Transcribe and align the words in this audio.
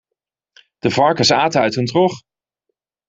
De 0.79 0.89
varkens 0.91 1.31
aten 1.31 1.61
uit 1.61 1.75
een 1.75 1.85
trog. 1.85 2.13